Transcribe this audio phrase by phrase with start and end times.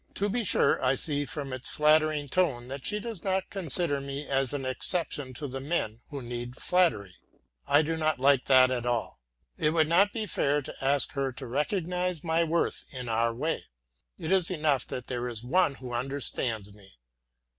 [0.15, 4.27] To be sure, I see from its flattering tone that she does not consider me
[4.27, 7.17] as an exception to the men who need flattery.
[7.67, 9.19] I do not like that at all.
[9.59, 13.65] It would not be fair to ask her to recognize my worth in our way.
[14.17, 16.93] It is enough that there is one who understands me.